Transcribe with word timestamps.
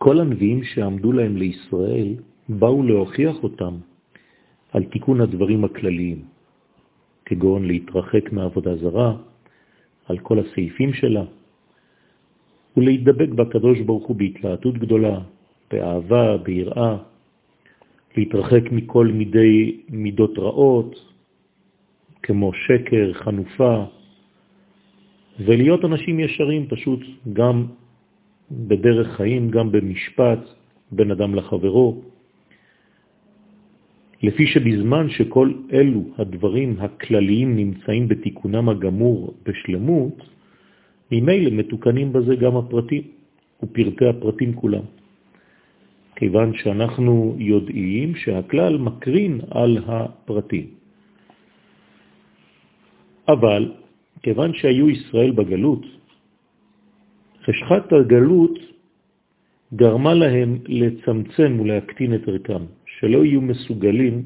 כל 0.00 0.20
הנביאים 0.20 0.64
שעמדו 0.64 1.12
להם 1.12 1.36
לישראל 1.36 2.14
באו 2.48 2.82
להוכיח 2.82 3.36
אותם 3.42 3.74
על 4.72 4.84
תיקון 4.84 5.20
הדברים 5.20 5.64
הכלליים, 5.64 6.24
כגון 7.24 7.66
להתרחק 7.66 8.32
מעבודה 8.32 8.76
זרה, 8.76 9.16
על 10.08 10.18
כל 10.18 10.38
הסעיפים 10.38 10.92
שלה, 10.92 11.24
ולהתדבק 12.76 13.28
בקדוש 13.28 13.80
ברוך 13.80 14.06
הוא 14.06 14.16
בהתלהטות 14.16 14.78
גדולה, 14.78 15.20
באהבה, 15.70 16.36
ביראה, 16.36 16.96
להתרחק 18.16 18.72
מכל 18.72 19.06
מידי 19.06 19.80
מידות 19.88 20.38
רעות, 20.38 20.96
כמו 22.22 22.52
שקר, 22.52 23.12
חנופה, 23.12 23.84
ולהיות 25.44 25.84
אנשים 25.84 26.20
ישרים 26.20 26.68
פשוט 26.68 27.00
גם 27.32 27.66
בדרך 28.50 29.16
חיים, 29.16 29.50
גם 29.50 29.72
במשפט, 29.72 30.38
בין 30.92 31.10
אדם 31.10 31.34
לחברו. 31.34 32.02
לפי 34.22 34.46
שבזמן 34.46 35.10
שכל 35.10 35.52
אלו 35.72 36.02
הדברים 36.18 36.76
הכלליים 36.78 37.56
נמצאים 37.56 38.08
בתיקונם 38.08 38.68
הגמור 38.68 39.34
בשלמות, 39.42 40.16
ממילא 41.12 41.50
מתוקנים 41.50 42.12
בזה 42.12 42.36
גם 42.36 42.56
הפרטים 42.56 43.02
ופרטי 43.62 44.06
הפרטים 44.06 44.52
כולם. 44.52 44.84
כיוון 46.16 46.54
שאנחנו 46.54 47.36
יודעים 47.38 48.14
שהכלל 48.14 48.78
מקרין 48.78 49.40
על 49.50 49.78
הפרטים. 49.86 50.66
אבל 53.28 53.72
כיוון 54.22 54.50
שהיו 54.54 54.90
ישראל 54.90 55.30
בגלות, 55.30 55.99
חשכת 57.50 57.92
הגלות 57.92 58.58
גרמה 59.74 60.14
להם 60.14 60.58
לצמצם 60.66 61.60
ולהקטין 61.60 62.14
את 62.14 62.28
ערכם, 62.28 62.62
שלא 62.86 63.24
יהיו 63.24 63.40
מסוגלים 63.40 64.22